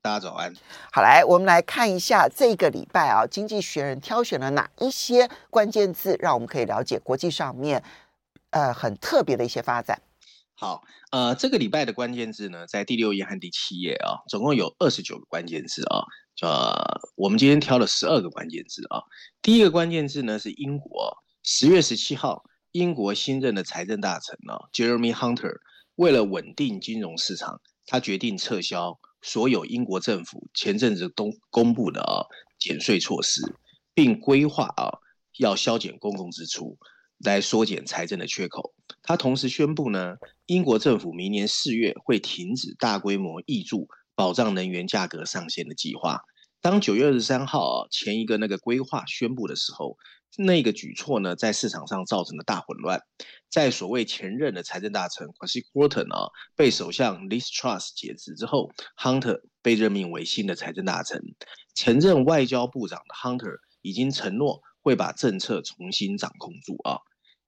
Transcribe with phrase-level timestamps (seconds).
[0.00, 0.54] 大家早安。
[0.92, 7.82] 好，来，我们来看一下这个礼拜啊，《经济学人》挑选了哪一些关键字，让我们可以了解国际上面
[8.50, 10.00] 呃很特别的一些发展。
[10.54, 16.02] 好，呃，这个礼拜的关键字呢，在第六页和第七页啊，总共有二十九个关键字啊。
[16.42, 19.02] 呃，我们今天挑了十二个关键字啊。
[19.42, 25.56] 第一个关键字呢是英国，十月十七号，英国新任的财政大臣呢，Jeremy Hunter，
[25.96, 28.98] 为了稳定金融市场，他决定撤销。
[29.22, 32.26] 所有英国政府前阵子都公布的啊
[32.58, 33.40] 减税措施，
[33.94, 34.98] 并规划啊
[35.38, 36.78] 要削减公共支出，
[37.18, 38.74] 来缩减财政的缺口。
[39.02, 40.16] 他同时宣布呢，
[40.46, 46.20] 英国政府明年四月会停止大规模挹注保障能源价格上限的计划。
[46.60, 49.96] 当九月二十三号前一个那个规划宣布的时候。
[50.36, 53.02] 那个举措呢，在市场上造成了大混乱。
[53.48, 61.22] 在所谓前任的财政大臣 Kwasi Kwarten 啊被首相 Liz Truss 解职之后，Hunter 被任命为新的财政大臣。
[61.74, 67.00] 曾任外交部长的 Hunter 已经承诺会把政策重新掌控住啊。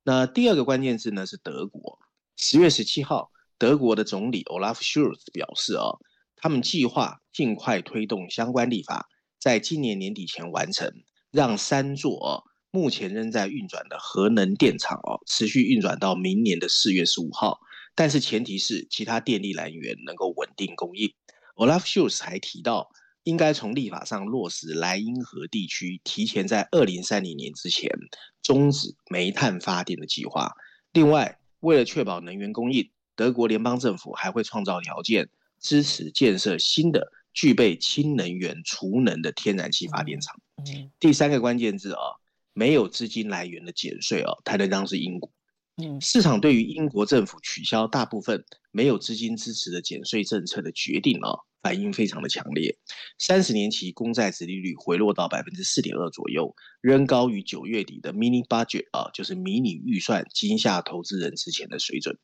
[0.02, 1.98] 那第二个关键字呢是德国。
[2.36, 5.98] 十月十七号，德国的总理 Olaf Scholz 表示啊，
[6.36, 9.06] 他们计划尽快推动相关立法，
[9.38, 10.90] 在今年年底前完成，
[11.30, 12.44] 让三座。
[12.72, 17.58] 目前仍在运转的核能电厂哦，持续运转到明年的四月十五号，
[17.96, 21.12] 但是前提是其他电力来源能够稳定供应。
[21.56, 22.88] Olaf Scholz 还提到，
[23.24, 27.90] 应该从立法上落实莱茵河地区提前在二零三零年之前
[28.40, 30.52] 终止煤炭发电的计划。
[30.92, 35.28] 另外，为了确保能源供应，德国联邦政府还会创造条件，
[35.60, 40.40] 支持建设新的具备氢能源储能的天然气发电厂。
[41.00, 42.00] 第三个关键字啊。
[42.60, 45.32] 没有资金来源的减税哦，谈的当是英国。
[45.98, 52.76] 市场对于英国政府取消大部分没有资金支持的减税政策的决定哦，反应非常的强烈。
[53.18, 62.18] 三十年期公债殖利率回落到百分之四点二左右，仍高于九月底的 mini budget 啊，就是迷你预算惊吓投资人之前的水准。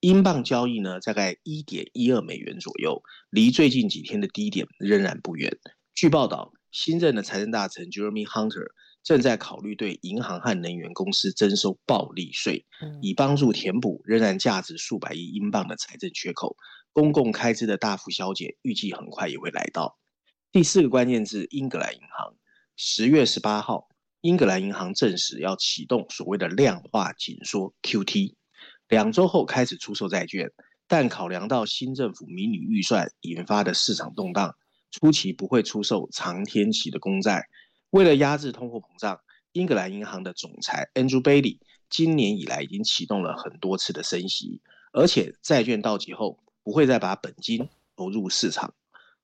[0.00, 3.00] 英镑交易呢，大概一点一二美元左右，
[3.30, 5.56] 离最近几天的低点仍然不远。
[5.94, 8.72] 据报道，新任的财政大臣 Jeremy Hunter。
[9.08, 12.66] 正在考虑对银行和能源公司征收暴利税，
[13.00, 16.58] 以帮助填补仍然价值数百亿英镑的财政缺口。
[16.92, 19.96] 公共开支的大幅削减，预计很快也会来到。
[20.52, 22.34] 第四个关键字：英格兰银行。
[22.76, 23.88] 十月十八号，
[24.20, 28.34] 英格兰银行证实要启动所谓的量化紧缩 （QT），
[28.90, 30.50] 两周后开始出售债券，
[30.86, 34.54] 但考量到新政府迷你预算引发的市场动荡，
[34.90, 37.46] 初期不会出售长天期的公债。
[37.90, 39.20] 为了压制通货膨胀，
[39.52, 44.60] 英格兰银行的总裁 Andrew Bailey 今年以来已经启动了很多次的升息，
[44.92, 48.74] 而且债券到期后不会再把本金投入市场，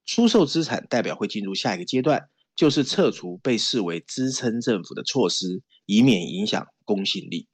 [0.07, 7.47] 出售资产代表会进入下一个阶段，就是撤除被视为支撑政府的措施，以免影响公信力。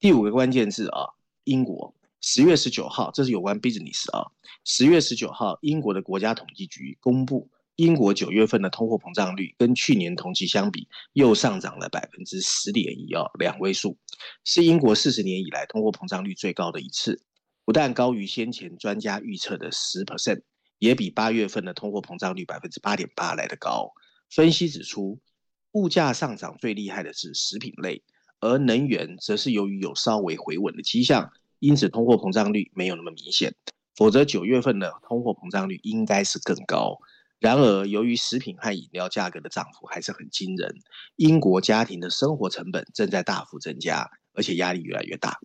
[0.00, 4.32] 第五个关键字啊，英国十月十九号，这是有关 business 啊，
[4.64, 7.48] 十月十九号，英国的国家统计局公布。
[7.76, 13.98] 英国九月份的通货膨胀率跟去年同期相比，又上涨了百分之十点一哦，两位数，
[14.44, 17.22] 是英国四十年以来通货膨胀率最高的一次。
[17.66, 20.40] 不但高于先前专家预测的十 percent，
[20.78, 23.92] 也比八月份的通货膨胀率百分之八点八来得高。
[24.30, 25.20] 分析指出，
[25.72, 28.02] 物价上涨最厉害的是食品类，
[28.40, 33.54] 而能源则是由于有稍微回稳的迹象，因此通货膨胀率没有那么明显。
[33.94, 36.98] 否则九月份的通货膨胀率应该是更高。
[37.38, 40.74] 然而，由于食品和饮料价格的涨幅还是很惊人，
[41.16, 45.38] 英国家庭的生活成本正在大幅增加，而且压力越来越大。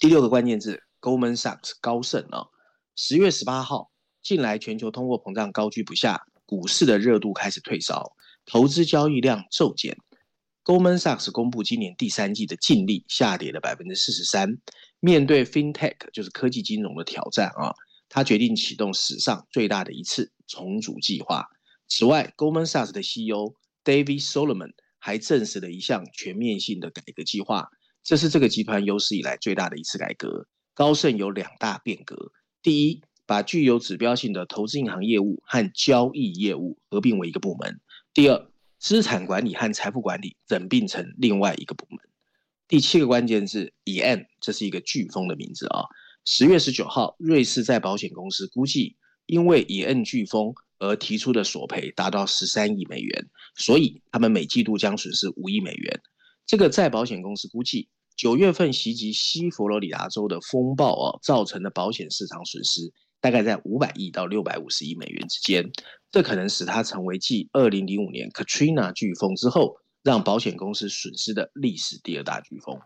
[0.00, 2.46] 第六个关键字，Goldman Sachs 高盛啊，
[2.96, 3.92] 十月十八号，
[4.22, 8.12] 近来全球通货膨胀高居不下，股市的热度开始退烧，
[8.44, 9.96] 投资交易量骤减。
[10.64, 14.58] Goldman Sachs 公布今年第三季的净利下跌了百分之四十三。
[15.00, 17.72] 面对 FinTech 就是科技金融的挑战啊，
[18.08, 21.46] 他决定启动史上最大的一次重组计划。
[21.86, 23.54] 此外，Goldman Sachs 的 CEO
[23.84, 27.68] David Solomon 还证实了一项全面性的改革计划，
[28.02, 30.48] 这是这个集团有史以来最大的一次改革。
[30.74, 37.74] 高盛有两大变革：第一，把具有指标性的投资银行业务和交易业务合并为一个部门；
[38.12, 41.98] 第二，资产管理和财富管理整并成另外一个部门。
[42.68, 45.86] 第七个关键字 e n 这是一个飓风的名字啊。
[46.24, 48.96] 十月十九号，瑞士再保险公司估计，
[49.28, 56.00] 因为 EM 飓风而提出的索赔达到十三亿美元，所以他们每季度将损失五亿美元。
[56.46, 62.90] 这个再保险公司估计，九月份袭击西佛罗里达州的风暴啊，造成的保险市场损失
[63.20, 65.70] 大概在五百亿到六百五十亿美元之间。
[66.10, 72.80] 这可能使它成为继二零零五年 Katrina 飓风之后，让保险公司损失的历史第二大飓风。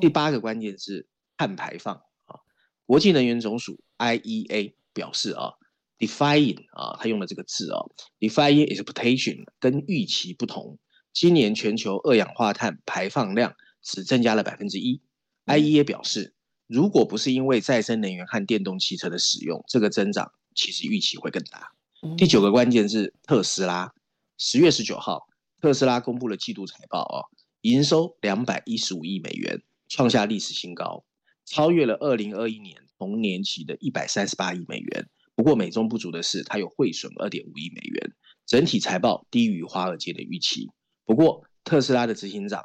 [0.00, 1.06] 第八个关键是
[1.36, 1.94] 碳排放
[2.24, 2.40] 啊，
[2.86, 5.52] 国际能源总署 IEA 表示啊
[5.98, 10.78] ，defying 啊，他用了这个字哦，defying expectation 跟预期不同，
[11.12, 15.00] 今年全球二氧化碳排放量只增加了百分之一。
[15.46, 16.34] IEA 表示，
[16.66, 21.72] 如果不是因为再生能源和电动汽车的使用，这个增长其实预期会更大。
[22.16, 23.92] 第九个关键是特斯拉。
[24.38, 25.28] 十月十九号，
[25.60, 27.24] 特斯拉公布了季度财报哦，
[27.62, 31.04] 营收两百一十五亿美元，创下历史新高，
[31.46, 35.08] 超越了二零二一年同年期的一百三十八亿美元。
[35.36, 38.12] 不过美中不足的是，它有汇损二点五亿美元，
[38.46, 40.70] 整体财报低于华尔街的预期。
[41.04, 42.64] 不过特斯拉的执行长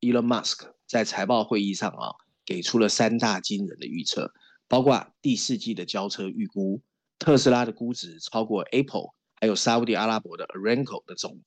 [0.00, 2.14] Elon Musk 在财报会议上啊，
[2.46, 4.32] 给出了三大惊人的预测，
[4.68, 6.80] 包括第四季的交车预估。
[7.18, 11.40] 特斯拉的估值超过 Apple，还有沙乌地阿拉伯的 Aramco 的总，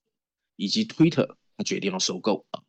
[0.55, 2.63] 以及 Twitter，他决定要收购啊。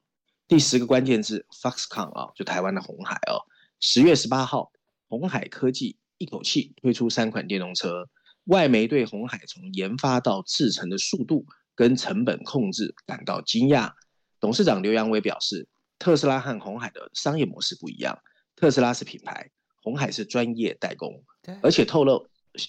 [0.49, 3.43] 第十个关键字 Foxconn 啊，就台湾的鸿海哦。
[3.81, 4.70] 十月十八号，
[5.09, 8.08] 鸿海科技一口气推出三款电动车，
[8.44, 13.92] 外媒对鸿海从研发到制成的速度跟成本控制感到惊讶。
[14.40, 15.68] 董事长刘扬伟表示，
[15.98, 18.18] 特斯拉和鸿海的商业模式不一样，
[18.54, 19.50] 特斯拉是品牌，
[19.82, 21.24] 鸿海是专业代工，
[21.62, 22.28] 而且透露。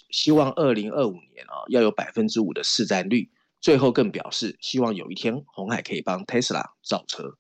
[0.10, 3.32] 希望二零二五年啊要有百分之五的市占率。
[3.62, 7.38] 最后更表示希望有一天鸿海可以帮 Tesla 造车。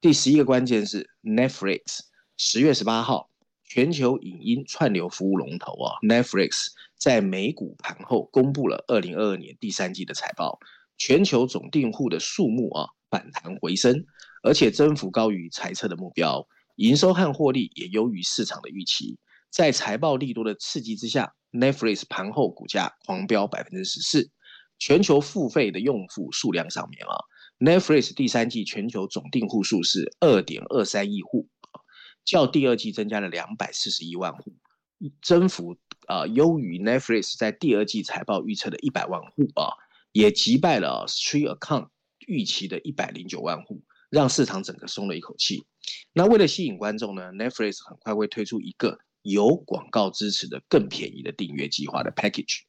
[0.00, 2.00] 第十一个关键是 Netflix。
[2.36, 3.28] 十月十八号，
[3.68, 10.58] 全球影音串流服务龙头啊 Netflix 在美股盘后公布了二零二二年第三季的财报，
[10.96, 14.06] 全球总订户的数目啊反弹回升，
[14.42, 19.18] 而且增幅高于财测的目标，营收和获利也优于市场的预期。
[19.50, 21.34] 在财报利多的刺激之下。
[21.50, 24.30] Netflix 盘后股价狂飙百分之十四，
[24.78, 27.16] 全球付费的用户数量上面啊
[27.58, 31.48] ，Netflix 第三季全球总订户数是二点二三亿户，
[32.30, 34.54] 较第二季增加了两百四十一万户，
[35.22, 35.76] 增幅
[36.06, 39.72] 啊优于 Netflix 在第二季财报预测的一百万户啊，
[40.12, 41.88] 也击败了 StreetAccount
[42.26, 45.64] 预期的一百零九万户，让市场整个松了一口气。
[46.12, 48.98] 那为了吸引观众呢，Netflix 很快会推出一个。
[49.22, 52.60] 有广告支持的更便宜的订阅计划的 package。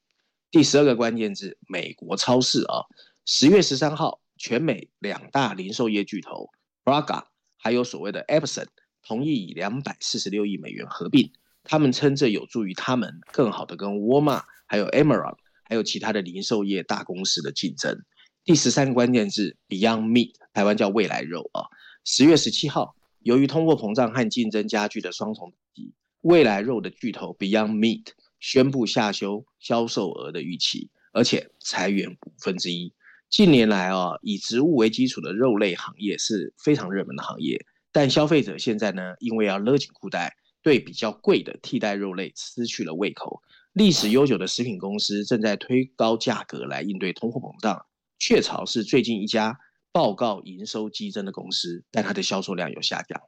[0.51, 2.83] 第十二个关键字，美国超市啊，
[3.23, 6.49] 十月十三号，全美两大零售业巨头
[6.83, 7.23] Braga
[7.55, 8.65] 还有所谓的 Epson
[9.03, 11.31] 同意以两百四十六亿美元合并，
[11.63, 18.03] 他们称这有助于他们更好的跟沃尔玛、还有 Amazon 还有其他的零售业大公司的竞争。
[18.43, 21.69] 第十三个关键字 Beyond Meat，台湾叫未来肉啊，
[22.03, 25.93] 十月十七号，由于通货膨胀和竞争加剧的双重打击。
[26.21, 28.07] 未来肉的巨头 Beyond Meat
[28.39, 32.93] 宣布下修销售额的预期，而且裁员五分之一。
[33.29, 43.41] 近年来啊，以植物为基础的肉类行业是非常热门的行业，但消费者现在呢，因为要勒紧裤带，对比较贵的替代肉类失去了胃口。
[43.73, 47.85] 历史悠久的食品公司正在推高价格来应对通货膨胀。
[48.17, 49.57] 雀巢是最近一家
[49.91, 53.21] 报告营收激增的公司，但它的销售量有下降。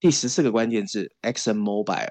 [0.00, 2.08] 第十四个关键字 Exxon Mobil。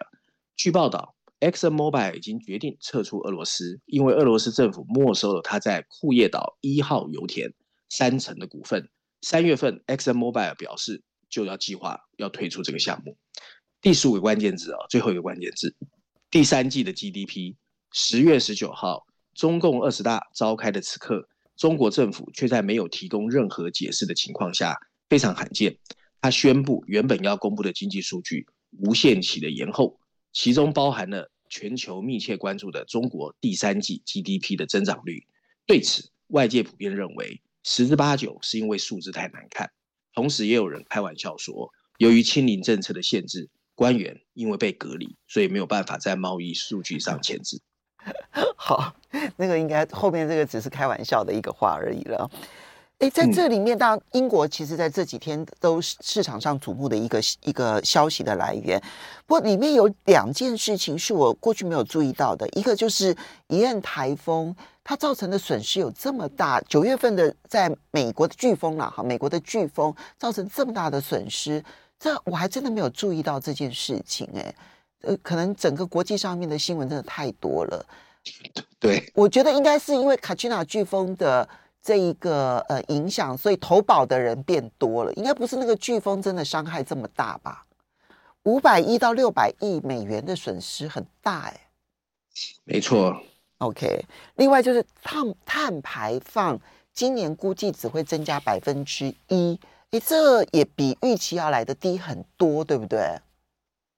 [0.56, 7.54] 据报道，ExxonMobil 已经决定撤出俄罗斯，因为俄罗斯政府没收了它在库页岛一号油田
[7.90, 8.90] 三成的股份。
[9.22, 13.18] 三月份，ExxonMobil 表示就要计划要退出这个项目。
[13.82, 15.76] 第十五个关键字啊，最后一个关键字，
[16.30, 17.56] 第三季的 GDP。
[17.94, 24.78] 十月十九号，中共二十大召开的此刻，中国政府却在没有提供任何解释的情况下，
[25.10, 25.78] 非常罕见，
[26.22, 28.46] 他宣布原本要公布的经济数据
[28.80, 30.00] 无限期的延后。
[30.32, 35.28] 其中包含了全球密切关注的中国第三季 GDP 的增长率。
[35.66, 39.70] 对此，外界普遍认为十之八九是因为数字太难看。
[40.14, 47.62] 同时也有人开玩笑说，由于清零政策的限制，官员因为被隔离，所以没有办法在贸易数据上签字。
[48.58, 48.94] 好，
[49.38, 52.30] 那个应该后面这个只是开玩笑的一个话而已了。
[53.00, 58.80] 哎，在这里面，当然英国其实在这几天都是市场上瞩目的一个一个消息的来源。
[59.26, 63.16] 不过里面有两件事情是我过去没有注意到的，一个就是
[63.48, 71.64] 一任台风它造成的损失有这么大，九月份的在美国的飓风了哈，美国的飓风造成这么大的损失，
[72.00, 74.56] 这我还真的没有注意到这件事情哎，
[75.02, 77.86] 呃，可能整个国际上面的新闻真的太多了。
[78.80, 81.48] 对，我觉得应该是因为卡奇娜飓风的。
[81.84, 87.66] 这一个呃影响，所以投保的人变多了，应该不是那个飓风真的伤害这么大吧？
[88.44, 91.60] 五百亿到六百亿美元的损失很大哎，
[92.66, 93.20] 没错。
[93.62, 94.04] OK，
[94.38, 96.60] 另外就是碳碳排放，
[96.94, 99.60] 今年估计只会增加百分之一，
[99.92, 103.20] 诶，这也比预期要来的低很多，对不对？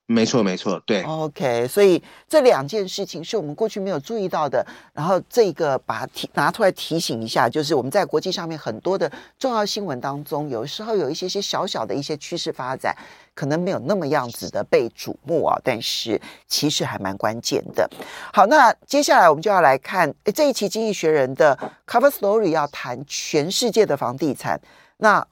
[0.06, 1.02] 没错，没错，对。
[1.04, 12.94] OK，所以这两件事情是我们过去没有注意到的，然后这个把它提拿出来提醒一下，就是我们在国际上面很多的重要新闻当中，有时候有一些些小小的一些趋势发展，
[13.36, 17.90] 可能没有那么样子的被瞩目啊，但是其实还蛮关键的。
[18.32, 24.60] 好，那接下来我们就要来看这一期《经济学人》的 Cover Story，要谈全世界的房地产。
[24.98, 25.26] 那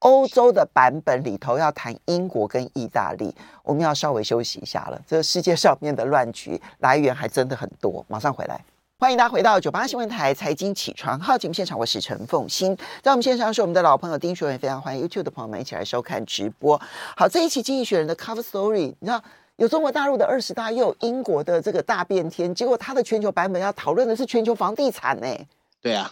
[0.00, 3.34] 欧洲的版本里头要谈英国跟意大利，
[3.64, 5.00] 我们要稍微休息一下了。
[5.06, 8.64] 这世界上面的乱局来源还真的很多，马上回来。
[9.00, 12.76] 欢迎大家回到九八新闻台财经起床号节目现场，我是陈凤欣。
[13.00, 16.76] 在我们线上是我们的老朋友丁学文，非常欢迎 YouTube 的朋友们一起来收看直播。
[17.16, 19.22] 好，这一期《经济学人》的 Cover Story，你知道
[19.54, 25.28] 有中国大陆的二十大，又有英国的这个大变天，结果它的全球版本要讨论的是全球房地产呢？
[25.80, 26.10] 对啊，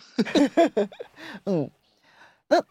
[1.46, 1.68] 嗯，
[2.46, 2.62] 那。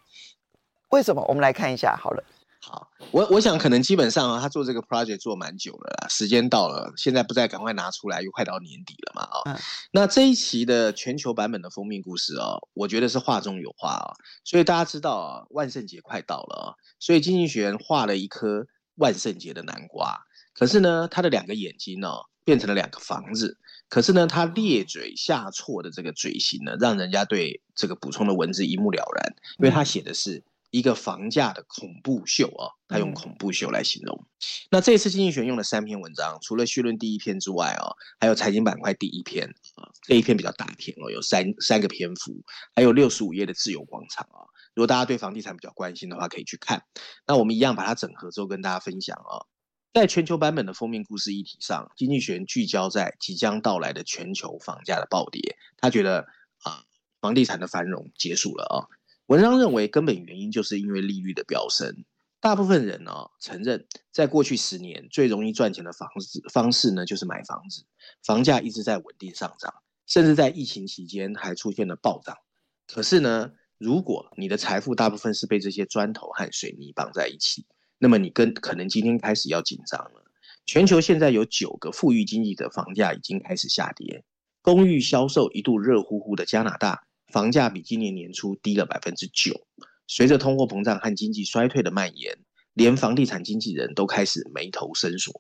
[0.91, 1.21] 为什么？
[1.27, 2.23] 我们来看一下好了。
[2.67, 9.41] 好，我我想可能基本上啊，他做这个 project 做蛮久了啦，时间到了，现在不再赶快拿出来，又快到年底了嘛啊、哦。
[9.45, 9.55] 嗯、
[9.91, 14.17] 那这一期的全球版本的封面故事哦，我觉得是画中有画啊、哦。
[14.43, 20.21] 所以大家知道啊，万圣节快到了所以经济学人画了一颗万圣节的南瓜。
[20.55, 23.59] 可是呢，他的两个眼睛呢、哦，变成了两个房子。
[23.89, 30.43] 可是呢，他咧嘴下错的这个嘴型呢，让人家对这个补充的文字一目了然，因为他写的是。
[30.75, 34.13] 一个房价的恐怖秀啊，他用恐怖秀来形容。
[34.13, 34.27] 嗯、
[34.71, 42.43] 那这次经济学人用了三篇文章，除了序论第一篇之外啊，还有财经板块第一篇啊，这一篇比较大篇哦，有三三个篇幅，
[42.75, 44.51] 还有六十五页的自由广场啊。
[44.73, 46.83] 如果大家对房地产比较关心的话，可以去看。
[47.25, 49.47] 那我们一样把它整合之后跟大家分享啊。
[49.93, 56.27] 在全球版本的封面故事议题上，经济学人聚焦在即将到来的全球房价的暴跌，他觉得
[56.63, 56.83] 啊，
[57.21, 58.91] 房地产的繁荣结束了啊。
[59.27, 62.05] 文章认为，根本原因就是因为利率的飙升。
[62.39, 67.85] 大部分人呢、承认，在过去十年最容易赚钱的房子方式呢，就是买房子。
[68.23, 69.73] 房价一直在稳定上涨，
[70.05, 72.37] 甚至在疫情期间还出现了暴涨。
[72.85, 77.65] 可是呢，如果你的财富大部分是被这些砖头和水泥绑在一起，
[77.97, 80.23] 那么你跟可能今天开始要紧张了。
[80.67, 84.23] 全球现在有九个富裕经济的房价已经开始下跌，
[84.61, 87.07] 公寓销售一度热乎乎的加拿大。
[87.31, 89.65] 房价比今年年初低了百分之九。
[90.07, 92.37] 随着通货膨胀和经济衰退的蔓延，
[92.73, 95.33] 连房地产经纪人都开始眉头深锁。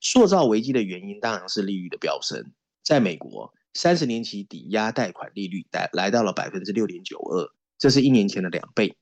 [0.00, 2.52] 塑造危机的原因当然是利率的飙升。
[2.84, 8.96] 在美国，三十年期抵押贷款利率来来到了百分之六点九二，这是一年前的两倍。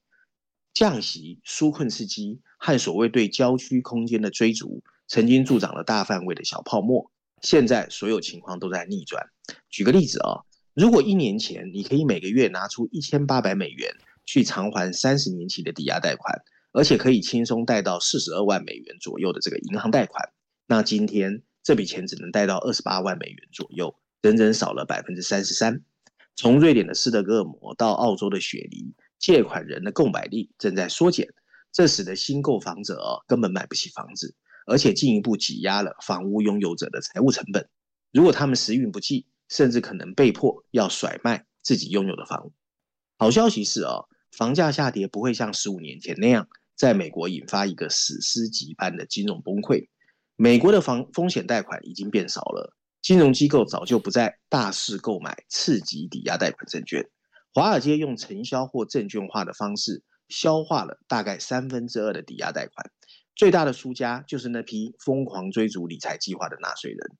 [0.72, 7.10] 降息、纾困刺激和所谓对郊区空间的追逐，曾经助长了大范围的小泡沫。
[7.42, 9.28] 现在所有情况都在逆转。
[9.68, 10.46] 举个例子啊、哦。
[10.76, 16.42] 如果一年前你可以每个月拿出一千八百美元去偿还三十年期的抵押贷款，
[16.72, 20.28] 而且可以轻松贷到四十二万美元左右的这个银行贷款，
[20.66, 25.82] 那今天这笔钱只能贷到二十八万美元左右，整整少了百分之三十三。
[26.34, 31.26] 从瑞典的斯德哥尔摩到澳洲的雪梨，借款人的购买力正在缩减，
[31.72, 34.34] 这使得新购房者根本买不起房子，
[34.66, 37.66] 而且进一步挤压了房屋拥有者的财务成本。
[38.12, 42.52] 如果他们时运不济，甚至可能被迫要甩卖自己拥有的房屋。
[43.18, 49.88] 好消息是哦，房价下跌不会像十五年前那样，在美国引发一个史诗级般的金融崩溃。
[50.36, 57.08] 美国的房风险贷款已经变少了，金融机构早就不再大肆购买次级抵押贷款证券。
[57.54, 62.90] 华尔街用承销或证券化的方式消化了大概三分之二的抵押贷款，
[63.34, 67.16] 最大的输家就是那批疯狂追逐理财计划的纳税人。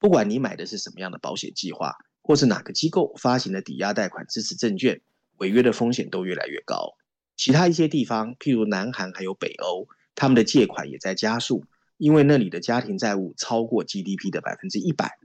[0.00, 5.02] 不管你买的是什么样的保险计划，或是哪个机构发行的抵押贷款支持证券，
[5.36, 6.96] 违约的风险都越来越高。
[7.36, 11.64] 其他一些地方，譬如南韩还有北欧，他们的借款也在加速，
[11.98, 15.18] 因为那里的家庭债务超过 GDP 的百分之一百，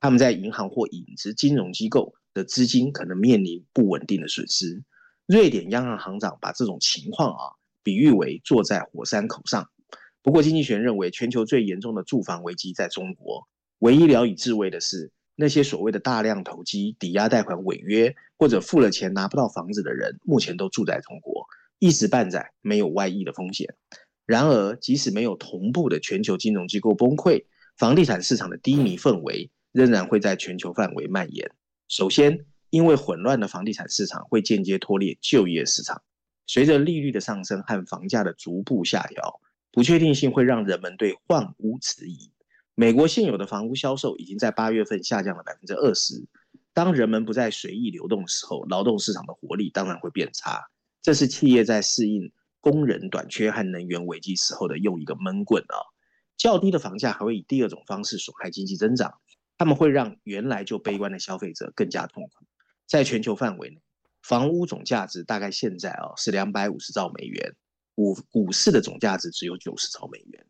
[0.00, 4.82] 他们在银行或影子金融机构的资金可能面临不稳定的损失。
[5.26, 9.68] 瑞典央行行长把这种情况啊比喻为坐在火山口上。
[10.22, 13.48] 不过，经济学人认为，全球最严重的住房危机在中国，
[13.82, 15.10] 唯一聊以自慰的是。
[15.34, 21.46] 那些所谓的大量投机、抵押贷款违约或者付了钱拿不到房子的人，目前都住在中国，
[21.80, 23.74] 一时半载没有外溢的风险。
[24.24, 27.46] 然而，即使没有同步的全球金融机构崩溃，
[27.76, 31.50] 房地产市场的低迷氛围仍然会在全球范围蔓延。
[31.88, 36.02] 首先，因为混乱的房地产市场会间接拖累就业市场，
[36.46, 39.40] 随着利率的上升和房价的逐步下调，
[39.72, 42.30] 不确定性会让人们对换屋迟疑。
[42.74, 46.26] 美国现有的房屋销售已经在八月份下降了百分之二十。
[46.72, 50.62] 当人们不再随意流动的时候，劳动市场的活力当然会变差。
[51.02, 55.76] 这是企业在适应工人短缺和能源危机时候的又一个闷棍啊！
[56.38, 59.12] 较低的房价还会以第二种方式损害经济增长，
[59.58, 62.46] 他们会让原来就悲观的消费者更加痛苦。
[62.86, 63.82] 在全球范围内，
[64.22, 67.54] 房屋总价值大概现在啊是两百五十兆美元，
[67.94, 70.46] 股股市的总价值只有九十兆美元。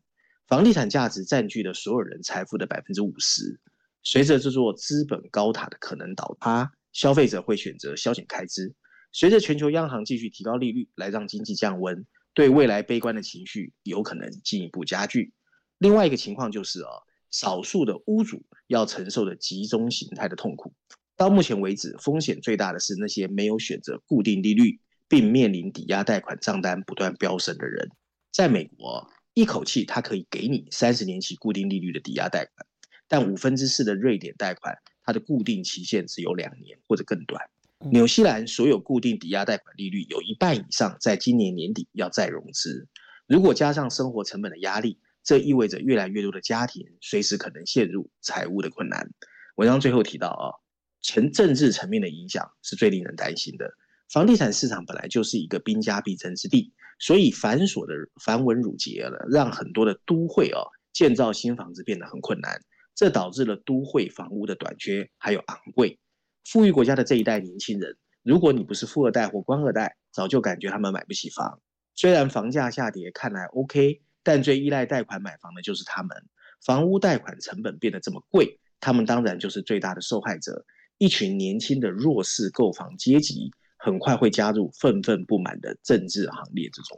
[0.53, 3.59] 房地产价值占据了所有人财富的百分之五十。
[4.03, 8.75] 随着这座资本高塔的可能倒塌，消费者会选择削减开支。
[9.11, 12.05] 随着全球央行继续提高利率来让经济降温，
[12.35, 15.33] 对未来悲观的情绪有可能进一步加剧。
[15.79, 16.89] 另外一个情况就是啊，
[17.31, 20.71] 少数的屋主要承受的集中形态的痛苦。
[21.17, 27.89] 到目前为止，风险最大的是那些没有选择固定利率，并面临抵押贷款账单不断飙升的人。
[28.31, 29.09] 在美国。
[29.33, 32.67] 一口气，它可以给你三十年期固定利率的抵押贷款，
[33.07, 37.43] 但五分之四的瑞典贷款，它的固定期限只有两年或者更短。
[37.91, 42.87] 纽西兰所有固定抵押贷款利率有一半以上在今年年底要再融资。
[43.27, 49.09] 如果加上生活成本的压力，这意味着越来越多的家庭随时可能陷入财务的困难。
[49.55, 50.53] 文章最后提到啊，
[51.01, 53.73] 从政治层面的影响是最令人担心的。
[54.13, 56.71] 房地产市场本来就是一个兵家必争之地。
[56.99, 62.61] 所以繁琐的繁文缛节了，让很多的都会哦建造新房子变得很困难，
[62.95, 65.99] 这导致了都会房屋的短缺，还有昂贵。
[66.45, 71.59] 富裕国家的这一代年轻人，如果你不是富二代或官二代，早就感觉他们买不起房。
[71.95, 76.15] 虽然房价下跌看来 OK，但最依赖贷款买房的就是他们。
[76.63, 80.63] 房屋贷款成本变得这么贵，他们当然就是最大的受害者。
[80.99, 83.51] 一群年轻的弱势购房阶级。
[83.83, 86.97] 很快会加入愤愤不满的政治行列之中。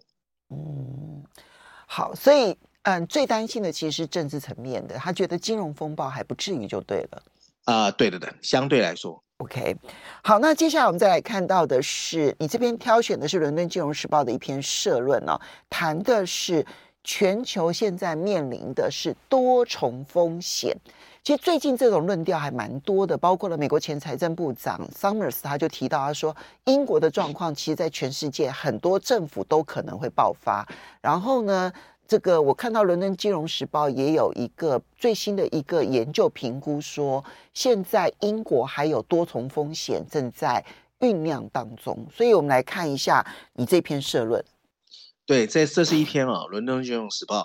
[0.52, 1.24] 嗯，
[1.88, 7.24] 好，所以嗯，最担心的其实是政治层面的，他觉得金融风暴还不至于就对了。
[7.64, 9.76] 啊、呃，对的对，相对来说，OK。
[10.24, 16.64] 好，那接下来我们再来看到的是，你这边挑选的是《伦敦金融时报》的一篇社论哦，谈的是
[17.04, 20.78] 全球现在面临的是多重风险。
[21.26, 26.36] 其实最近这种论调还蛮多的，包括了美国前财政部长 Summers，他就提到他说，
[26.66, 30.64] 英国的状况其实，在全世界很多政府都可能会爆发。
[31.02, 31.74] 然后呢，
[32.08, 40.64] 这个我看到《伦敦金融时报》也有一个最新的一个研究评估说，现在英国还有多重风险正在
[41.00, 42.06] 酝酿当中。
[42.14, 44.46] 所以我们来看一下你这篇社论。
[45.26, 47.42] 对，这这是一篇啊，《伦敦金融时报》。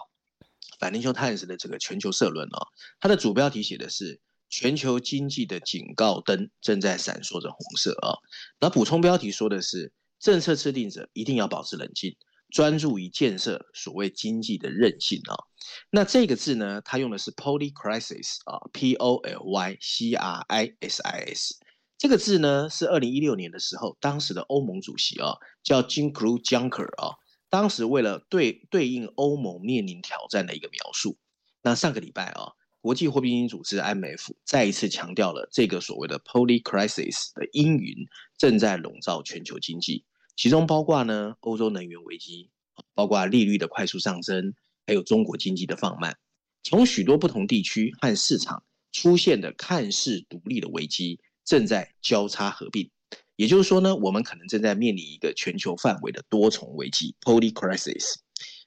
[0.78, 2.68] Financial Times 的这个全球社论哦，
[3.00, 8.18] 它的主标题写的是全球经济的警告灯正在闪烁着红色啊。
[8.60, 12.16] 那补充标题说的是政策制定者一定要保持冷静，
[12.50, 15.36] 专注于建设所谓经济的韧性啊。
[15.90, 21.54] 那这个字呢，它用的是 polycrisis 啊，P O L Y C R I S I S
[21.98, 27.19] 这个字呢，是二零一六年的时候，当时的欧盟主席啊叫 Jean-Claude Juncker 啊。
[27.50, 31.18] 当时为了对对应欧盟面临挑战的一个描述，
[31.62, 38.06] 那上个礼拜啊，国际货币基金组织 IMF 再一次强调了这个所谓的 polycrisis 的阴云
[38.38, 40.04] 正在笼罩全球经济，
[40.36, 42.50] 其中包括呢欧洲能源危机，
[42.94, 44.54] 包括利率的快速上升，
[44.86, 46.16] 还有中国经济的放慢，
[46.62, 52.90] 从许多不同地区和市场出现的看似独立的危机正在交叉合并。
[53.40, 58.16] 也就是说呢，我们可能正在面临一个全球范围的多重危机 （polycrisis）。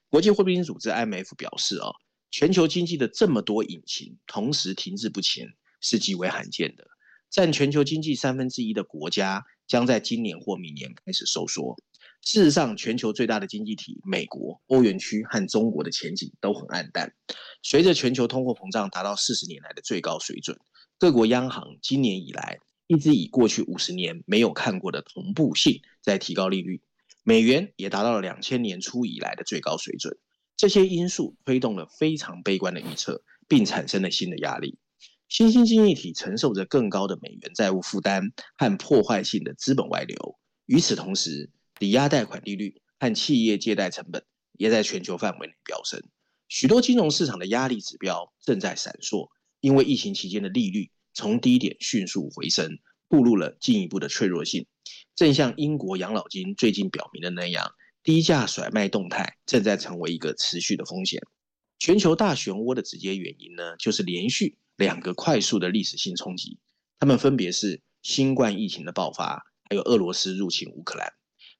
[0.10, 1.92] 国际货币基金组织 （IMF） 表示啊，
[2.32, 5.48] 全球经济的这么多引擎同时停滞不前
[5.80, 6.88] 是极为罕见的。
[7.30, 11.76] 占全球经济三分之一的国家将在今年或明年开始收缩。
[12.24, 17.14] 事实上，全球最大的经济体美国、欧元区和中国的前景都很黯淡。
[17.62, 20.58] 随着全球通货膨胀达到四十年来的最高水准，
[20.98, 22.58] 各国央行今年以来，
[22.94, 26.84] 一直以过去五十年没有看过的同步性在提高利率，
[27.24, 30.16] 美元也达到了两千年初以来的最高水准。
[30.56, 34.78] 这些因素推动了非常悲观的预测，并产生了新的压力。
[35.28, 40.38] 新兴经济体承受着更高的美元债务负担和破坏性的资本外流。
[40.68, 46.00] 与此同时，抵押贷款利率和企业借贷成本也在全球范围内飙升。
[46.48, 49.30] 许多金融市场的压力指标正在闪烁，
[49.60, 54.66] 因为疫情期间的利率从低点迅速回升，步入了进一步的脆弱性。
[55.16, 57.72] 正像英国养老金最近表明的那样。
[58.06, 61.22] 低价甩卖动态正在成为一个持续的风险。
[61.80, 66.60] 全球大漩涡的直接原因呢，就是连续两个快速的历史性冲击，
[67.00, 71.14] 它们分别是新冠疫情的爆发，还有俄罗斯入侵乌克兰。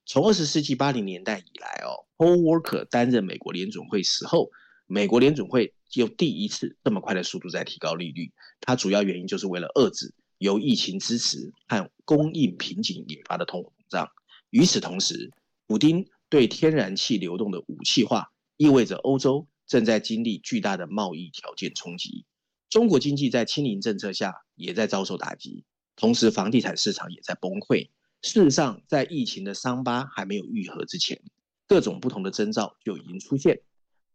[0.04, 4.50] 从二十世纪八零年代以来哦，Paul Walker 担任美国联总会时候，
[4.94, 8.30] 美国联准会就第一次这么快的速度在提高利率。
[8.60, 14.08] 它主要原因就是为了遏制由疫情支持和供应瓶颈引发的通货膨胀。
[14.50, 15.32] 与此同时，
[15.66, 16.06] 普丁。
[16.30, 22.24] 对天然气流动的武器化，意味着欧洲正在经历巨大的贸易条件冲击。
[22.68, 27.90] 中国经济在清零政策下也在遭受打击，同时房地产市场也在崩溃。
[28.22, 31.22] 事实上，在疫情的伤疤还没有愈合之前，
[31.68, 33.60] 各种不同的征兆就已经出现。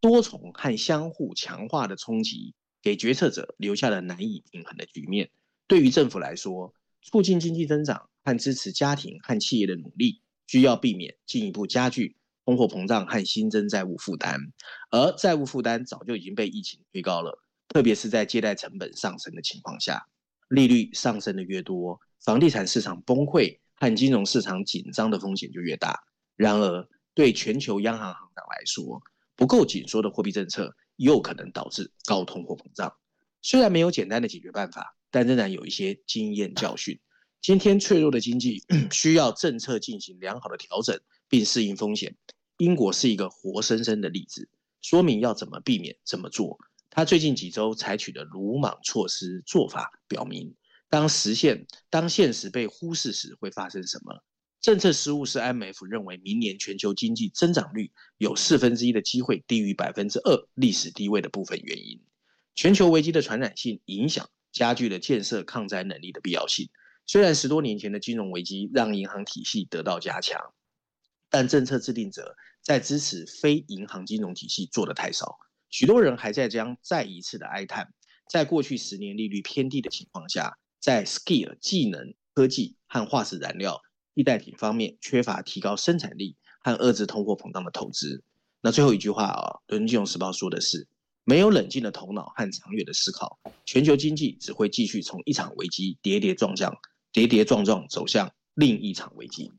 [0.02, 5.30] 多重和相互强化的冲击，给决策者留下了难以平衡的局面。
[5.68, 10.22] 对于政府来说，促进经济增长和支持家庭和企业的努力。
[10.48, 14.52] 需要避免进一步加剧通货膨胀和新增债务负担，
[14.90, 20.08] 而债务负担早就已经被疫情推高了，特别是在借贷成本上升的情况下，
[20.48, 26.00] 利率上升的越多，房地产市场崩溃和金融市场紧张的风险就越大。
[26.36, 29.04] 然而，对全球央行行长来说，
[29.39, 32.93] 不够紧缩的货币政策又可能导致高通货膨胀。
[33.41, 36.99] 虽然没有简单的解决办法，但仍然有一些经验教训。
[37.41, 40.99] 今天脆弱的经济 需要政策进行良好的调整，
[41.30, 42.17] 并适应风险。
[42.58, 44.49] 英国是一个活生生的例子，
[44.82, 46.58] 说明要怎么避免怎么做。
[46.89, 50.54] 他最近几周采取的鲁莽措施做法，表明
[50.89, 54.21] 当实现当现实被忽视时会发生什么。
[54.62, 62.02] 政策失误是 IMF 认为明年全球经济增长率有四分之一的机会低于百分之二历史低位的部分原因。
[62.56, 66.69] 全球危机的传染性影响加剧了建设抗灾能力的必要性。
[67.06, 70.54] 虽然十多年前的金融危机让银行体系得到加强，
[71.30, 75.38] 但政策制定者在支持非银行金融体系做得太少。
[75.69, 77.93] 许多人还在将再一次的哀叹，
[78.30, 83.82] 在过去十年利率偏低的情况下，在 skill 技能、科技和化石燃料
[84.20, 88.22] 替代品方面缺乏提高生产力和遏制通货膨胀的投资。
[88.60, 90.86] 那最后一句话啊，《伦敦金融时报》说的是：
[91.24, 96.76] 没有冷静的头脑和长远的思考，全球经济只会继续从一场危机跌跌撞撞。
[97.14, 99.52] 跌跌撞撞走向另一场危机，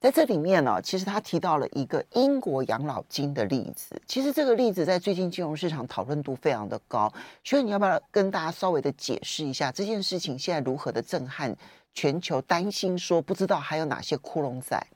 [0.00, 4.00] 在这里面呢、其实他提到了一个英国养老金的例子。
[4.06, 7.12] 其实这个例子在最近金融市场讨论度非常的高，
[7.44, 11.54] 所以你要不要跟大家稍微的解释一下这件事情现在如何的震撼
[11.98, 12.40] 全球？
[12.40, 14.86] 担心说不知道还有哪些窟窿在。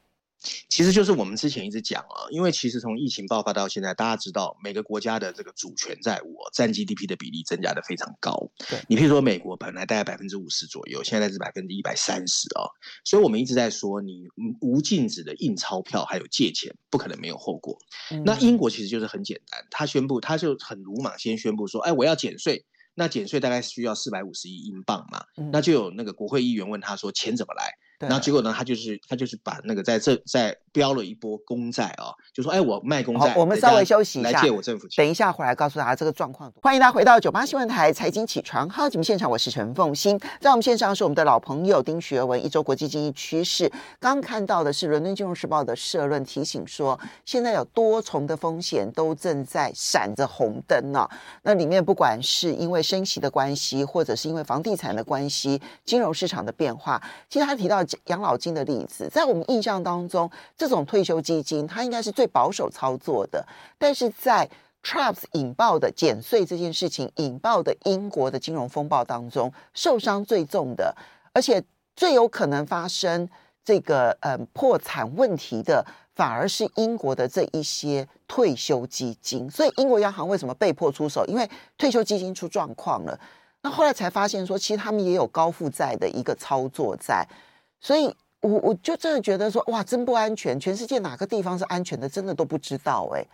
[0.69, 8.51] 其实就是我们之前一直讲啊，因为其实从疫情爆发到现在，大家知道每个国家的这个主权债务占 GDP 的比例增加的非常高。
[8.69, 12.71] 对，你譬如说美国本来大概百分之五十左右，现在是百分之一百三十啊。
[13.05, 14.29] 所以我们一直在说，你
[14.61, 17.77] 无禁止的印钞票还有借钱，不可能没有后果。
[18.13, 18.23] 嗯。
[18.25, 22.65] 那英国其实就是很简单，他宣布他就很鲁莽，先宣布说，哎，我要减税。
[22.95, 25.25] 那减税大概需要四百五十亿英镑嘛。
[25.37, 25.51] 嗯。
[25.53, 27.73] 那就有那个国会议员问他说，钱怎么来？
[28.09, 35.05] 然后结果呢，他就是他就是把那个在这在标了一波公债啊、哦，就说哎，我卖公债，我们稍微休息一下，来借我政府钱。
[35.05, 36.53] 等一下回来告诉大家这个状况。
[36.63, 43.71] 欢迎大家回到九八新闻台财经起床号节目现场，我是陈凤欣，在我们线上是我们的老朋友丁学文，一周国际经济趋势。
[44.01, 51.11] 刚看到的是伦敦金融时报的社论提醒说，现在有多重的风险都正在闪着红灯呢、哦。
[51.43, 58.63] 那里面不管是因为升息的关系，或者是因为房地产的关系，金融市场的变化，其实他提到养老金的。
[58.63, 63.45] 例子，在我们印象当中，这种退休基金它应该是最保守操作的。
[63.77, 64.49] 但是在
[64.85, 70.95] Traps 引爆的减税这件事情引爆的英国的金融风暴当中，受伤最重的，
[71.33, 71.61] 而且
[71.97, 73.29] 最有可能发生
[73.65, 79.51] 这个嗯破产问题的，反而是英国的这一些退休基金。
[79.51, 81.27] 所以英国央行为什么被迫出手？
[81.27, 83.19] 因为退休基金出状况了。
[83.65, 87.27] 那后来才发现说，其实他们也有高负债的一个操作在，
[87.83, 88.15] 所以。
[88.45, 90.59] 我我就真的觉得说，哇，真不安全！
[90.59, 93.25] 全世界哪个地方是安全的，真的都不知道哎。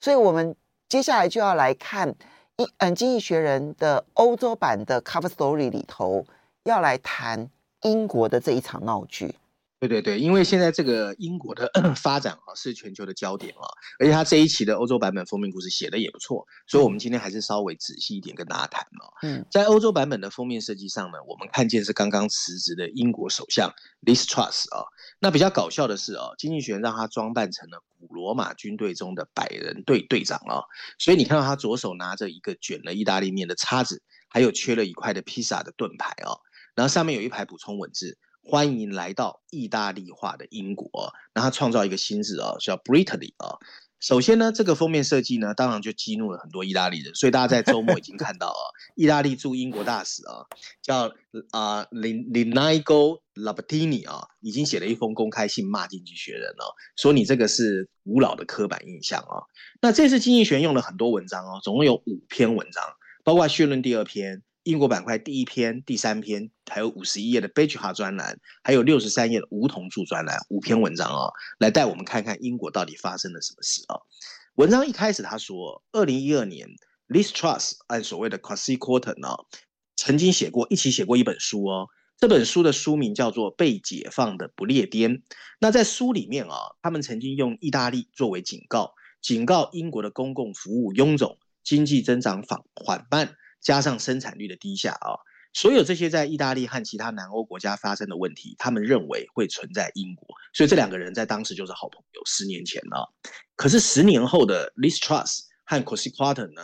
[0.00, 0.56] 所以，我们
[0.88, 2.08] 接下来就要来看
[2.56, 6.24] 一嗯，《经济学人》的欧洲版的 Cover Story 里头，
[6.62, 7.50] 要来谈
[7.82, 9.34] 英国的这一场闹剧。
[9.80, 13.62] 对对对，因为现在这个英国的 发展啊是全球的焦点啊，
[14.00, 19.06] 而且他这一期的欧洲版本封面故事写的也不错，所以我们今天还是稍微仔细一点跟大家谈哦。
[19.22, 23.72] 嗯，在欧洲版本的封面设计上呢，我们看见是刚刚辞职的英国首相
[24.04, 24.82] Liz Truss 啊。
[25.20, 30.62] 那比较搞笑的是啊，经济学人让他装扮成了古罗马军队中的百人队队长啊，
[30.98, 36.34] 所以你看到他左手拿着一个卷了意大利面的叉子，还有缺了一块的披萨的盾牌啊，
[36.74, 38.18] 然后上面有一排补充文字。
[38.50, 43.58] 欢迎来到意大利化的英国，那他创造一个新字啊，叫 Brittany 啊。
[44.00, 48.62] 首先呢，这个封面设计呢，当然就激怒了很多意大利人，所以大家在周末已经看到啊，
[48.96, 50.46] 意大利驻英国大使啊，
[50.80, 51.12] 叫
[51.50, 59.44] 啊 Linigo Labatini 啊，已经写了一封公开信骂经济学人了，说你这个是古老的刻板印象啊。
[59.82, 62.82] 那这次经济学用了很多文章哦，总共有五篇文章，
[63.24, 64.42] 包括绪论第二篇。
[64.68, 73.96] 英国板块第一篇、第三篇，还有五十一页的 Begeha 专栏，还有六十三页的梧桐树专栏，五篇文章啊、哦，来带我们看看英国到底发生了什么事啊、
[74.56, 76.68] 文章一开始他说，二零一二年
[77.06, 79.38] l i s Trust 按所谓的 Kwasi Kwarteng 呢，
[79.96, 85.16] 曾经写过一起写过一本书哦，这本书的书名叫做《被解放的不列颠》。
[85.60, 93.34] 那在书里面啊、他们曾经用意大利作为警告，警告英国的公共服务臃肿，经济增长缓缓慢。
[93.60, 95.18] 加上生产率的低下啊，
[95.52, 102.22] 所有这些在意大利和其他南欧国家发生的问题，他们认为会存在英国，所以这两个人在当时就是好朋友。
[102.26, 103.02] 十年前啊，
[103.56, 106.62] 可是十年后的 Liz Truss 和 Kwasi Kwarteng 呢，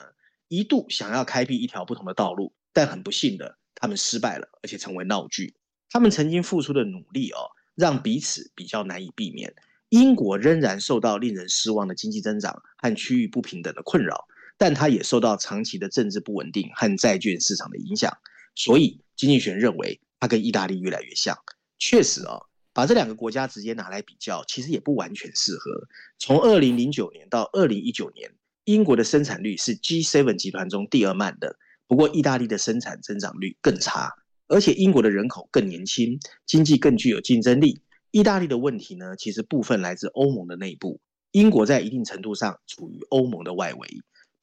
[0.48, 5.56] 一度想要开辟一条不同的道路，但很不幸的，他们失败了，而且成为闹剧。
[5.90, 9.54] 他们曾经付出的努力哦，让彼此比较难以避免。
[9.90, 14.26] 英国仍然受到令人失望的经济增长和区域不平等的困扰。
[14.56, 18.16] 但它也受到长期的政治不稳定和债券市场的影响，
[18.54, 21.36] 所以经济学人认为它跟意大利越来越像。
[21.78, 22.38] 确实啊，
[22.72, 25.86] 把这两个国家直接拿来比较，其实也不完全适合。
[26.18, 28.32] 从二零零九年到二零一九年，
[28.64, 34.12] 英国的生产率是 G7 集团中第二慢的，不过意大利的生产增长率更差，
[34.46, 37.82] 而且英国的人口更年轻，经济更具有竞争力。
[38.12, 41.00] 意大利的问题呢，其实部分来自欧盟的内部，
[41.32, 43.88] 英国在一定程度上处于欧盟的外围。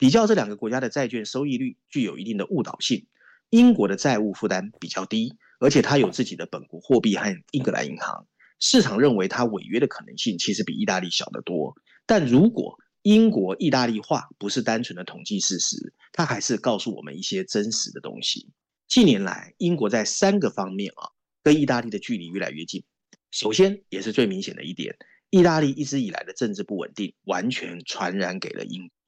[0.02, 3.06] 比较这两个国家的债券收益率具有一定的误导性。
[3.52, 8.26] 英国的债务负担比较低，而且它有自己的本国货币和英格兰银行。
[8.60, 11.76] 市场认为它违约的可能性其实比意大利小得多。
[12.08, 18.50] 但如果英国意大利化不是单纯的统计事实，它还是告诉我们一些真实的东西。
[18.88, 21.12] 近年来，英国在三个方面啊，
[21.44, 22.84] 跟意大利的距离越来越近。
[23.30, 24.96] 首先，也是最明显的一点，
[25.30, 29.01] 意大利一直以来的政治不稳定，完全传染给了英国。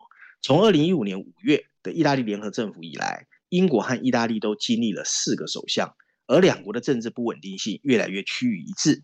[0.43, 5.95] 从二零一五年五月的意大利联合政府以来，英国和意大利都经历了四个首相，
[6.27, 9.03] 而两国的政治不稳定性越来越趋于一致。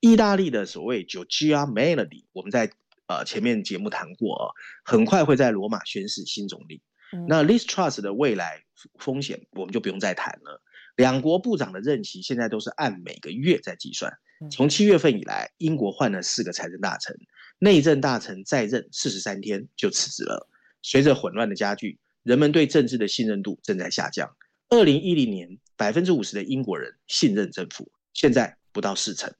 [0.00, 2.70] 意大利的所谓 Giorgia Meloni，我们在
[3.06, 4.44] 呃前面节目谈过啊，
[4.82, 6.80] 很快会在罗马宣誓新总理。
[7.12, 8.62] 嗯、那 Liz Truss 的未来
[8.98, 10.62] 风险，我们就不用再谈了。
[10.96, 14.10] 两国部长的任期现在都是按每个月在计算。
[14.50, 17.14] 从七月份以来，英国换了四个财政大臣，
[17.58, 20.48] 内政大臣在任四十三天就辞职了。
[20.82, 24.36] 随着混乱的加剧，人们对政治的信任度正在下降。
[24.68, 29.32] 二零一零年，百分之五十的英国人信任政府，现在不到四成。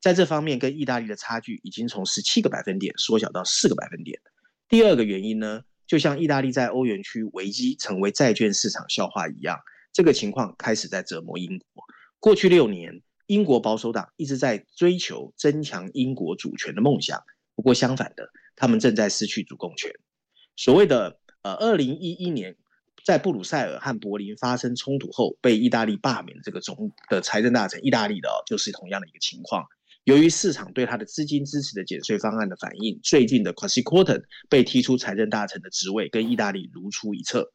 [0.00, 4.20] 在这方面，跟意大利的差距已经从十七个百分点缩小到四个百分点。
[4.68, 9.58] 第二个原因呢，就像意大利在欧元区危机成为债券市场笑话一样，
[9.92, 11.84] 这个情况开始在折磨英国。
[12.20, 17.20] 过去六年，英国保守党一直在追求增强英国主权的梦想，
[17.56, 19.90] 不过相反的，他们正在失去主控权。
[20.56, 22.56] 所谓的呃，二零一一年
[23.04, 29.64] 在布鲁塞尔和柏林发生冲突后，被意大利罢免的这个总的财政大臣，意大利的哦，就是同样的一个情况。
[30.04, 37.50] 由于市场对他的资金支持的减税方案的反应，最近的 Kwasi Kwarteng 被踢出财政大臣的职位，跟意大利如出一辙。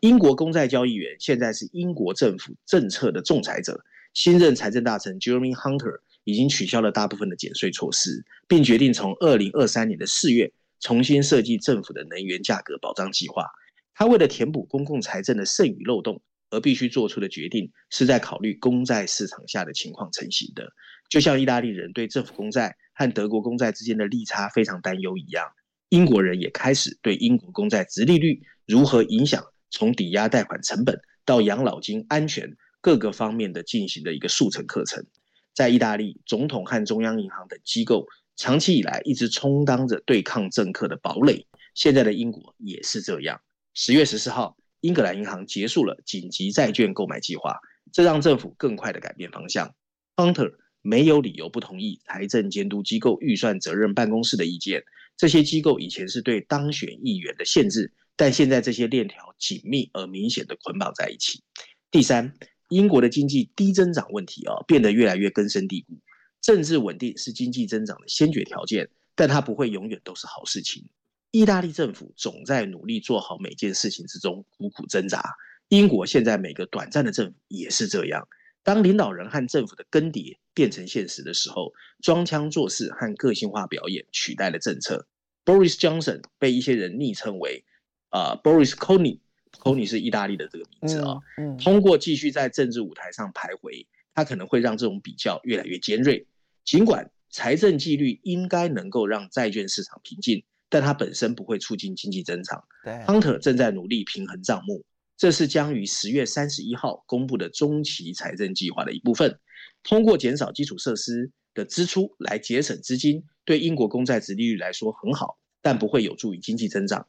[0.00, 3.84] 英国公债交易员现在是英国政府政策的仲裁者。
[4.14, 10.52] 新任财政大臣 Jeremy Hunter 已经取消了大部分的减税措施，并决定从二零二三年的四月。
[10.80, 13.46] 重新设计政府的能源价格保障计划，
[13.94, 20.68] 他为了填补公共财政的剩余漏洞而必须做出的决定，是在考虑公债市场下的情况成型的。
[21.08, 25.46] 就像意大利人对政府公债和德国公债之间的利差非常担忧一样，
[25.88, 35.06] 英国人也开始对英国公债殖利率如何影响从抵押贷款成本到养老金安全各个方面的进行的一个速成课程。
[35.54, 38.06] 在意大利，总统和中央银行等机构。
[38.36, 43.40] 长期以来一直充当着对抗政客的堡垒，现在的英国也是这样。
[43.72, 47.58] 十月十四号，英格兰银行结束了紧急债券购买计划，
[47.92, 49.74] 这让政府更快地改变方向。
[50.16, 54.84] Hunter 没有理由不同意财政监督机构预算责任办公室的意见。
[55.16, 61.42] 这些机构以前是对当选议员的限制，但现在这些链条紧密而明显的捆绑在一起。
[61.90, 62.34] 第三，
[62.68, 65.98] 英国的经济低增长问题啊，变得越来越根深蒂固。
[66.46, 70.84] 政治稳定是经济增长的先决条件，但它不会永远都是好事情。
[71.32, 75.24] 意大利政府总在努力做好每件事情之中苦苦挣扎。
[75.70, 78.28] 英国现在每个短暂的政府也是这样。
[78.62, 85.08] 当领导人和政府的更迭变成现实的时候，装腔作势和个性化表演取代了政策。
[85.44, 87.64] Boris Johnson 被一些人昵称为
[88.10, 91.18] 啊、呃、Boris Coney，Coney 是意大利的这个名字啊。
[91.38, 96.24] 嗯嗯、通过继续在政治舞台上徘徊，他可能会让这种比较越来越尖锐。
[96.66, 102.64] 尽管财政纪律应该能够让债券市场平静，但它本身不会促进经济增长。
[102.84, 104.84] 对，Hunter 正在努力平衡账目。
[105.16, 109.38] 这是将于十月三十一号公布的中期财政计划的一部分。
[109.82, 117.06] 通过减少基础设施的支出来节省资金，对英国公债值利率来说很好，但不会有助于经济增长。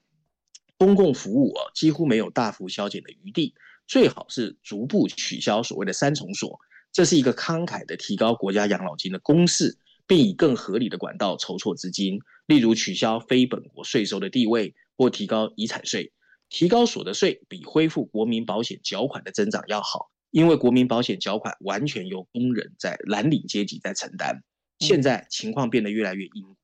[0.78, 3.56] 公共服务啊，几乎没有大幅削减的余地，
[3.88, 6.60] 最好是逐步取消所谓的三重锁。
[6.98, 16.12] 这是一个慷慨的提高国家养老金的公式，并以更合理的管道筹措资金，例如取消非本国税收的地位，或提高遗产税。
[16.50, 24.42] 提高所得税比恢复国民保险缴款的增长要好，因为国民保险缴款完全由工人在蓝领阶级在承担。
[24.80, 26.58] 现在情况变得越来越英国，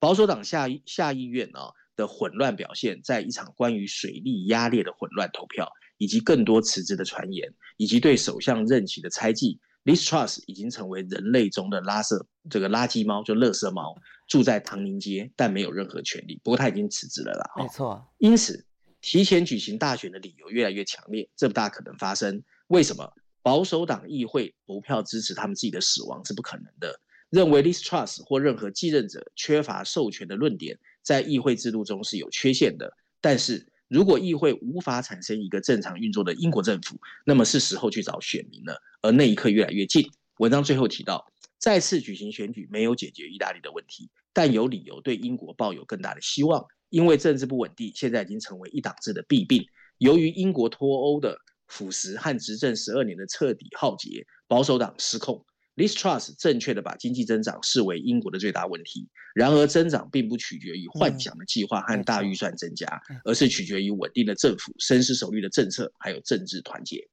[0.00, 1.60] 保守党下下议院呢
[1.94, 13.96] 的混乱表现，在一场关于水利压裂的混乱投票，以及更多辞职的传言，以及对首相任期的猜忌，Liz Truss 已经成为人类中的垃圾这个垃圾猫，就垃圾猫，
[14.28, 16.38] 住在唐宁街，但没有任何权利。
[16.44, 18.06] 不过他已经辞职了啦，没错。
[18.18, 18.62] 因此。
[19.02, 22.42] 提前举行大选的理由越来越强烈，这不大可能发生。
[22.68, 23.08] 为什么？
[23.40, 26.98] 保守党议会投票支持他们自己的死亡是不可能的。
[27.30, 32.92] 认为 Liz Truss 或任何继任者缺乏授权的论点，在议会制度中是有缺陷的。
[33.20, 38.80] 但是如果议会无法产生一个正常运作的英国政府，那么是时候去找选民了。
[39.00, 40.10] 而那一刻越来越近。
[40.38, 46.66] 文章最后提到，再次举行选举没有解决意大利的问题，但有理由对英国抱有更大的希望。
[46.88, 49.64] 因为政治不稳定，现在已经成为一党制的弊病。
[49.98, 55.44] 由于英国脱欧的腐蚀和执政十二年的彻底浩劫，保守党失控。
[55.76, 59.08] Liz Truss 正确的把经济增长视为英国的最大问题。
[59.34, 67.06] 然而，增长并不取决于幻想的计划和大预算增加，而是取决于稳定的政府、深思熟虑的政策，还有政治团结。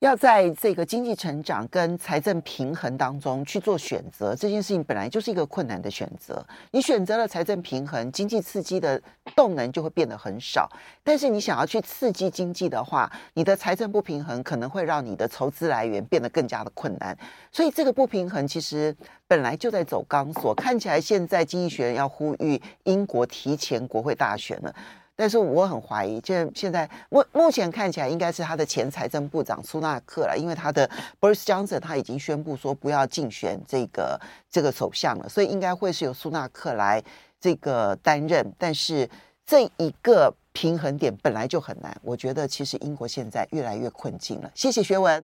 [0.00, 6.42] 要在这个经济成长跟财政平衡当中去做选择，这件事情本来就是一个困难的选择。
[6.70, 8.98] 你选择了财政平衡，经济刺激的
[9.36, 10.66] 动能就会变得很少。
[11.04, 17.14] 但是你想要去刺激经济的话，你的财政不平衡可能会让你的筹资来源变得更加的困难。
[17.52, 18.96] 所以这个不平衡其实
[19.28, 20.54] 本来就在走钢索。
[20.54, 24.74] 看起来现在经济学人要呼吁英国提前国会大选了。
[25.20, 30.88] 但是我很怀疑，现现在目目前看起来应该是他的前财政部长苏纳克了，因为他的
[31.20, 34.18] Boris Johnson 他已经宣布说不要竞选这个
[34.50, 37.02] 这个首相了，所以应该会是由苏纳克来
[37.38, 38.50] 这个担任。
[38.56, 39.06] 但是
[39.44, 44.50] 这一个平衡点本来就很难，我觉得其实英国现在越来越困境了。
[44.54, 45.18] 谢谢学文。